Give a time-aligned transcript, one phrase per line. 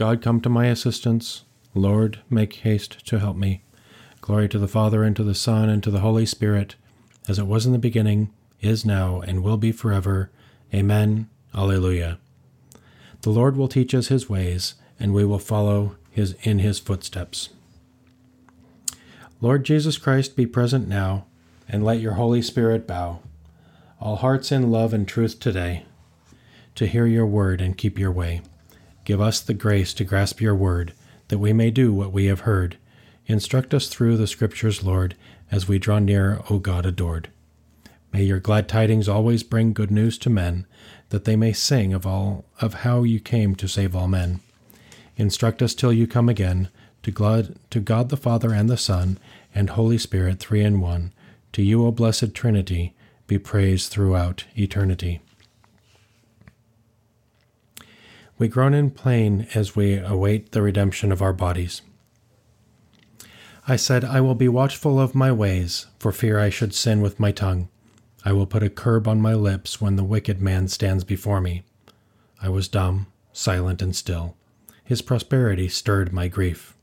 [0.00, 1.44] God, come to my assistance.
[1.74, 3.60] Lord, make haste to help me.
[4.22, 6.74] Glory to the Father, and to the Son, and to the Holy Spirit,
[7.28, 8.32] as it was in the beginning,
[8.62, 10.30] is now, and will be forever.
[10.72, 11.28] Amen.
[11.54, 12.18] Alleluia.
[13.20, 17.50] The Lord will teach us his ways, and we will follow his in his footsteps.
[19.42, 21.26] Lord Jesus Christ, be present now,
[21.68, 23.20] and let your Holy Spirit bow.
[24.00, 25.84] All hearts in love and truth today,
[26.76, 28.40] to hear your word and keep your way.
[29.04, 30.92] Give us the grace to grasp your word,
[31.28, 32.76] that we may do what we have heard.
[33.26, 35.16] Instruct us through the Scriptures, Lord,
[35.50, 37.28] as we draw near, O God adored.
[38.12, 40.66] May your glad tidings always bring good news to men,
[41.10, 44.40] that they may sing of all of how you came to save all men.
[45.16, 46.68] Instruct us till you come again,
[47.02, 49.18] to God, to God the Father and the Son,
[49.54, 51.12] and Holy Spirit, three in one.
[51.52, 52.94] To you, O blessed Trinity,
[53.26, 55.20] be praised throughout eternity.
[58.40, 61.82] We groan in pain as we await the redemption of our bodies.
[63.68, 67.20] I said, I will be watchful of my ways, for fear I should sin with
[67.20, 67.68] my tongue.
[68.24, 71.64] I will put a curb on my lips when the wicked man stands before me.
[72.40, 74.38] I was dumb, silent, and still.
[74.82, 76.74] His prosperity stirred my grief.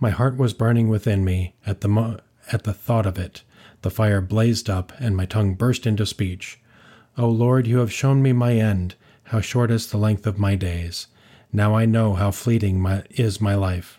[0.00, 3.42] My heart was burning within me at the, mo- at the thought of it.
[3.82, 6.58] The fire blazed up, and my tongue burst into speech.
[7.18, 8.94] O Lord, you have shown me my end
[9.32, 11.06] how short is the length of my days.
[11.50, 13.98] Now I know how fleeting my, is my life.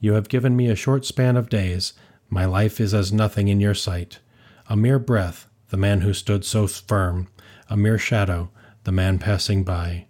[0.00, 1.92] You have given me a short span of days.
[2.28, 4.18] My life is as nothing in your sight.
[4.68, 7.28] A mere breath, the man who stood so firm.
[7.70, 8.50] A mere shadow,
[8.82, 10.06] the man passing by.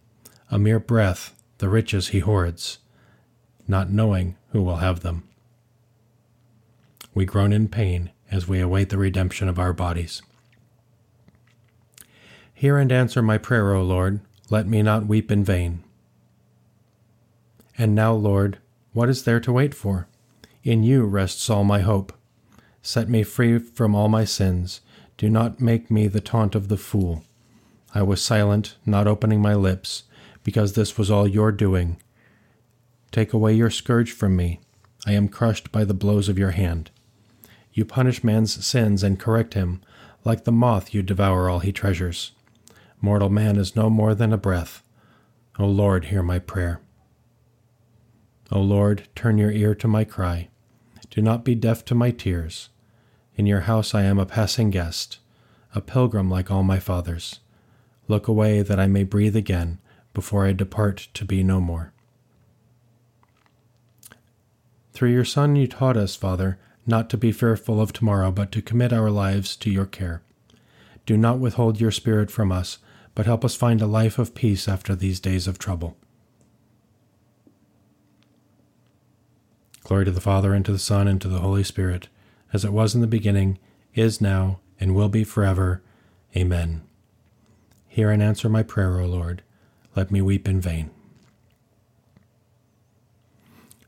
[0.50, 2.78] A mere breath, the riches he hoards,
[3.66, 5.28] not knowing who will have them.
[7.12, 10.22] We groan in pain as we await the redemption of our bodies.
[12.58, 14.18] Hear and answer my prayer, O Lord.
[14.50, 15.84] Let me not weep in vain.
[17.78, 18.58] And now, Lord,
[18.92, 20.08] what is there to wait for?
[20.64, 22.12] In you rests all my hope.
[22.82, 24.80] Set me free from all my sins.
[25.16, 27.22] Do not make me the taunt of the fool.
[27.94, 30.02] I was silent, not opening my lips,
[30.42, 32.02] because this was all your doing.
[33.12, 34.58] Take away your scourge from me.
[35.06, 36.90] I am crushed by the blows of your hand.
[37.72, 39.80] You punish man's sins and correct him.
[40.24, 42.32] Like the moth, you devour all he treasures.
[43.00, 44.82] Mortal man is no more than a breath.
[45.58, 46.80] O Lord, hear my prayer.
[48.50, 50.48] O Lord, turn your ear to my cry.
[51.10, 52.70] Do not be deaf to my tears.
[53.36, 55.18] In your house I am a passing guest,
[55.74, 57.40] a pilgrim like all my fathers.
[58.08, 59.78] Look away that I may breathe again
[60.12, 61.92] before I depart to be no more.
[64.92, 68.62] Through your Son, you taught us, Father, not to be fearful of tomorrow, but to
[68.62, 70.22] commit our lives to your care.
[71.06, 72.78] Do not withhold your Spirit from us
[73.18, 75.96] but help us find a life of peace after these days of trouble.
[79.82, 82.06] Glory to the Father, and to the Son, and to the Holy Spirit,
[82.52, 83.58] as it was in the beginning,
[83.92, 85.82] is now, and will be forever.
[86.36, 86.82] Amen.
[87.88, 89.42] Hear and answer my prayer, O Lord.
[89.96, 90.90] Let me weep in vain.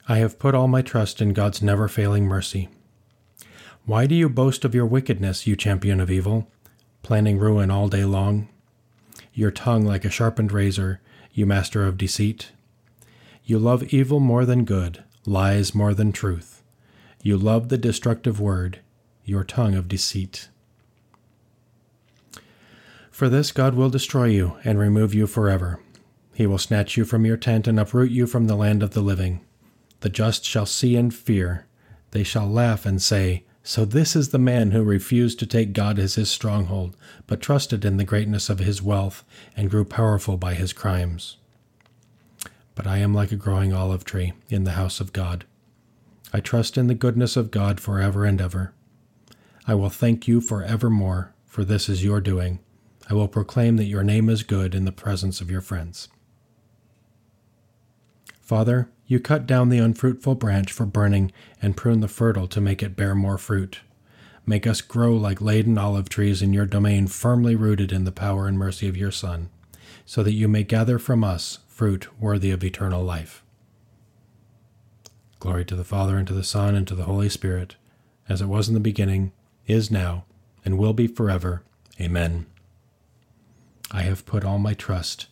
[0.08, 2.69] I have put all my trust in God's never failing mercy.
[3.86, 6.48] Why do you boast of your wickedness, you champion of evil,
[7.04, 8.48] planning ruin all day long?
[9.40, 11.00] Your tongue like a sharpened razor,
[11.32, 12.52] you master of deceit.
[13.42, 16.62] You love evil more than good, lies more than truth.
[17.22, 18.80] You love the destructive word,
[19.24, 20.50] your tongue of deceit.
[23.10, 25.80] For this God will destroy you and remove you forever.
[26.34, 29.00] He will snatch you from your tent and uproot you from the land of the
[29.00, 29.40] living.
[30.00, 31.66] The just shall see and fear.
[32.10, 35.98] They shall laugh and say, so this is the man who refused to take God
[35.98, 39.25] as his stronghold, but trusted in the greatness of his wealth
[39.56, 41.37] and grew powerful by his crimes.
[42.75, 45.44] But I am like a growing olive tree in the house of God.
[46.32, 48.72] I trust in the goodness of God forever and ever.
[49.66, 52.60] I will thank you for evermore, for this is your doing.
[53.10, 56.09] I will proclaim that your name is good in the presence of your friends.
[58.41, 62.80] Father, you cut down the unfruitful branch for burning and prune the fertile to make
[62.80, 63.80] it bear more fruit.
[64.46, 68.46] Make us grow like laden olive trees in your domain, firmly rooted in the power
[68.46, 69.50] and mercy of your Son,
[70.06, 73.42] so that you may gather from us fruit worthy of eternal life.
[75.40, 77.74] Glory to the Father, and to the Son, and to the Holy Spirit,
[78.28, 79.32] as it was in the beginning,
[79.66, 80.24] is now,
[80.64, 81.64] and will be forever.
[82.00, 82.46] Amen.
[83.90, 85.26] I have put all my trust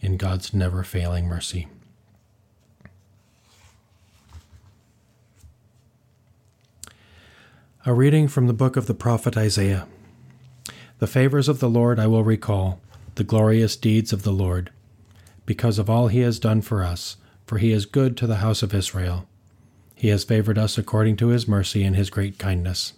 [0.00, 1.66] in God's never failing mercy.
[7.86, 9.86] A reading from the book of the prophet Isaiah.
[11.00, 12.80] The favors of the Lord I will recall,
[13.16, 14.70] the glorious deeds of the Lord.
[15.44, 18.62] Because of all he has done for us, for he is good to the house
[18.62, 19.28] of Israel.
[19.94, 22.94] He has favored us according to his mercy and his great kindness.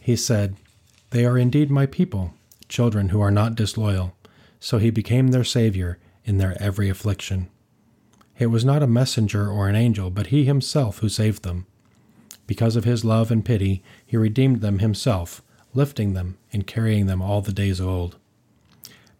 [0.00, 0.54] He said,
[1.10, 2.32] They are indeed my people,
[2.68, 4.14] children who are not disloyal.
[4.60, 7.48] So he became their Savior in their every affliction.
[8.38, 11.66] It was not a messenger or an angel, but he himself who saved them.
[12.46, 15.42] Because of his love and pity, he redeemed them himself,
[15.72, 18.16] lifting them and carrying them all the days old.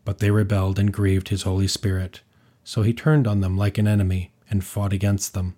[0.04, 2.20] But they rebelled and grieved his Holy Spirit.
[2.64, 5.54] So he turned on them like an enemy and fought against them.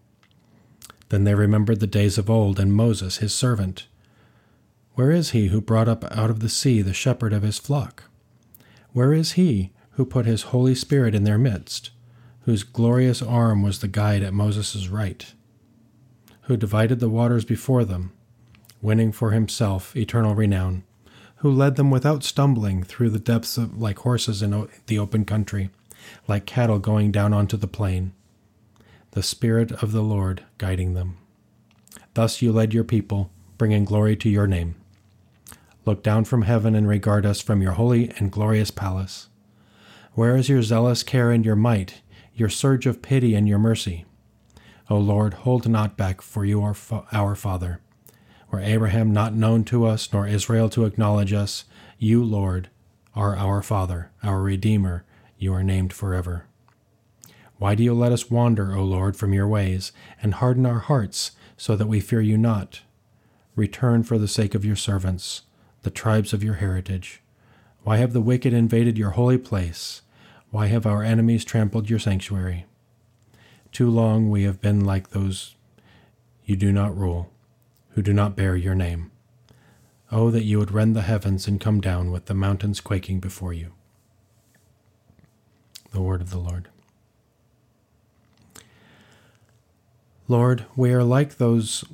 [1.09, 3.87] Then they remembered the days of old and Moses his servant.
[4.95, 8.05] Where is he who brought up out of the sea the shepherd of his flock?
[8.93, 11.91] Where is he who put his Holy Spirit in their midst,
[12.43, 15.35] whose glorious arm was the guide at Moses' right,
[16.46, 18.12] who divided the waters before them,
[18.82, 20.82] winning for himself eternal renown,
[21.37, 25.70] who led them without stumbling through the depths of, like horses in the open country?
[26.26, 28.12] like cattle going down onto the plain,
[29.12, 31.16] the Spirit of the Lord guiding them.
[32.14, 34.75] Thus you led your people, bringing glory to your name.
[35.84, 39.28] Look down from heaven and regard us from your holy and glorious palace.
[40.14, 42.00] Where is your zealous care and your might,
[42.34, 44.04] your surge of pity and your mercy?
[44.88, 47.81] O Lord, hold not back, for you are fa- our Father.
[48.50, 51.65] Were Abraham not known to us, nor Israel to acknowledge us,
[51.99, 52.69] you, Lord,
[53.15, 55.05] are our Father, our Redeemer,
[55.38, 56.47] you are named forever.
[57.59, 59.91] Why do you let us wander, O Lord, from your ways,
[60.23, 62.82] and harden our hearts, so that we fear you not?
[63.56, 65.43] Return for the sake of your servants,
[65.82, 67.23] the tribes of your heritage.
[67.82, 70.03] Why have the wicked invaded your holy place?
[70.50, 72.67] Why have our enemies trampled your sanctuary?
[73.76, 75.55] Too long we have been like those
[76.46, 77.31] you do not rule,
[77.90, 79.11] who do not bear your name.
[80.11, 83.52] Oh, that you would rend the heavens and come down with the mountains quaking before
[83.52, 83.75] you.
[85.90, 86.69] The word of the Lord.
[90.26, 91.84] Lord, we are like those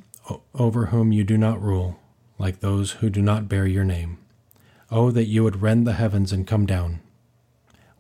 [0.54, 1.98] over whom you do not rule,
[2.38, 4.18] like those who do not bear your name.
[4.88, 7.00] Oh, that you would rend the heavens and come down.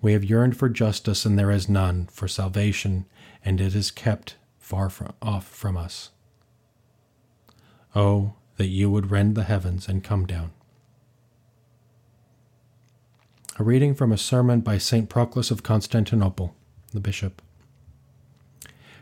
[0.02, 3.06] We have yearned for justice, and there is none, for salvation,
[3.44, 6.10] and it is kept far from, off from us.
[7.94, 10.50] Oh, that you would rend the heavens and come down.
[13.58, 15.08] A reading from a sermon by St.
[15.08, 16.56] Proclus of Constantinople,
[16.92, 17.40] the bishop.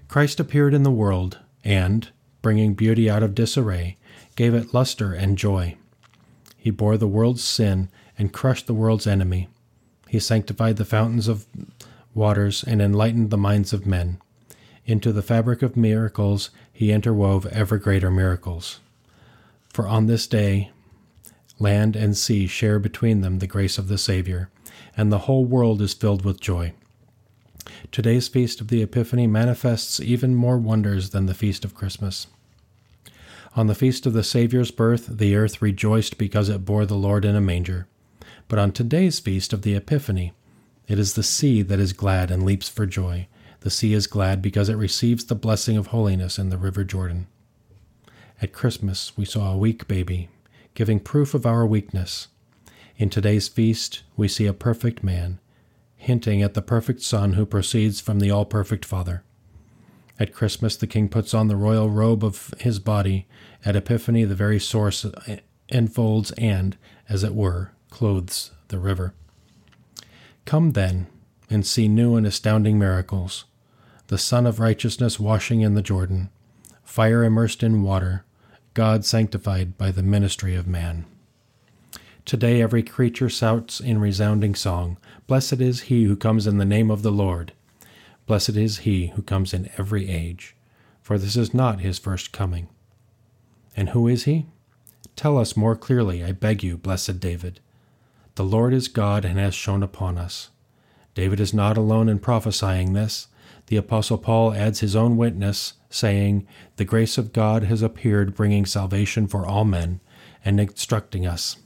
[0.06, 2.10] Christ appeared in the world, and,
[2.42, 3.96] bringing beauty out of disarray,
[4.36, 5.76] gave it luster and joy.
[6.58, 7.88] He bore the world's sin
[8.18, 9.48] and crushed the world's enemy.
[10.10, 11.46] He sanctified the fountains of
[12.14, 14.18] waters and enlightened the minds of men.
[14.84, 18.80] Into the fabric of miracles he interwove ever greater miracles.
[19.68, 20.72] For on this day
[21.60, 24.48] Land and sea share between them the grace of the Savior,
[24.96, 26.72] and the whole world is filled with joy.
[27.92, 32.28] Today's feast of the Epiphany manifests even more wonders than the feast of Christmas.
[33.54, 37.26] On the feast of the Saviour's birth, the earth rejoiced because it bore the Lord
[37.26, 37.86] in a manger.
[38.50, 40.32] But on today's feast of the Epiphany,
[40.88, 43.28] it is the sea that is glad and leaps for joy.
[43.60, 47.28] The sea is glad because it receives the blessing of holiness in the river Jordan.
[48.42, 50.30] At Christmas, we saw a weak baby
[50.74, 52.26] giving proof of our weakness.
[52.96, 55.38] In today's feast, we see a perfect man,
[55.96, 59.22] hinting at the perfect Son who proceeds from the all perfect Father.
[60.18, 63.28] At Christmas, the King puts on the royal robe of his body.
[63.64, 65.06] At Epiphany, the very source
[65.68, 66.76] enfolds and,
[67.08, 69.14] as it were, clothes the river.
[70.44, 71.06] Come then
[71.48, 73.44] and see new and astounding miracles
[74.10, 76.30] the Sun of Righteousness washing in the Jordan,
[76.82, 78.24] fire immersed in water,
[78.74, 81.04] God sanctified by the ministry of man.
[82.24, 86.90] Today every creature shouts in resounding song, Blessed is he who comes in the name
[86.90, 87.52] of the Lord.
[88.26, 90.56] Blessed is he who comes in every age,
[91.00, 92.68] for this is not his first coming.
[93.76, 94.46] And who is he?
[95.14, 97.60] Tell us more clearly, I beg you, blessed David.
[98.34, 100.50] The Lord is God and has shone upon us.
[101.14, 103.28] David is not alone in prophesying this.
[103.66, 106.46] The Apostle Paul adds his own witness saying,
[106.76, 110.00] The grace of God has appeared, bringing salvation for all men,
[110.44, 111.56] and instructing us,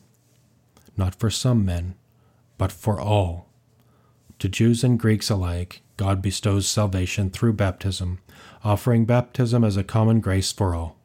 [0.97, 1.95] not for some men,
[2.59, 3.49] but for all.
[4.41, 8.19] To Jews and Greeks alike, God bestows salvation through baptism,
[8.65, 10.97] offering baptism as a common grace for all.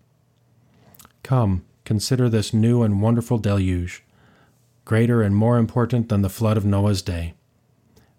[1.22, 4.04] Come, consider this new and wonderful deluge,
[4.90, 7.36] greater and more important than the flood of Noah's day.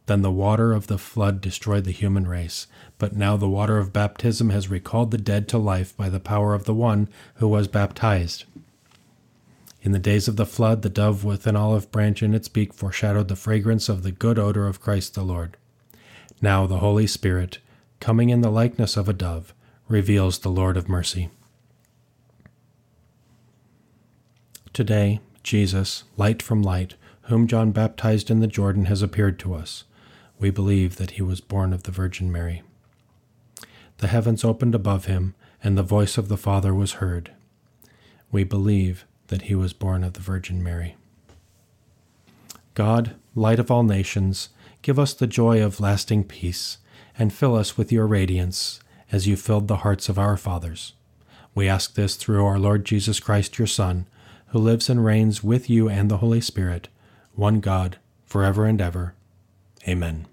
[0.07, 3.93] Then the water of the flood destroyed the human race, but now the water of
[3.93, 7.67] baptism has recalled the dead to life by the power of the one who was
[7.67, 8.45] baptized.
[9.83, 12.73] In the days of the flood, the dove with an olive branch in its beak
[12.73, 15.57] foreshadowed the fragrance of the good odor of Christ the Lord.
[16.41, 17.59] Now the Holy Spirit,
[17.99, 19.53] coming in the likeness of a dove,
[19.89, 21.31] reveals the Lord of mercy.
[24.73, 29.85] Today, Jesus, light from light, whom John baptized in the Jordan, has appeared to us.
[30.39, 32.63] We believe that he was born of the Virgin Mary.
[33.99, 37.33] The heavens opened above him, and the voice of the Father was heard.
[38.33, 40.97] We believe that he was born of the Virgin Mary.
[42.75, 44.49] God, light of all nations,
[44.83, 46.79] give us the joy of lasting peace,
[47.19, 48.81] and fill us with your radiance
[49.13, 50.95] as you filled the hearts of our fathers.
[51.55, 54.07] We ask this through our Lord Jesus Christ, your Son,
[54.51, 56.89] who lives and reigns with you and the Holy Spirit,
[57.35, 59.15] one God, forever and ever.
[59.89, 60.27] Amen.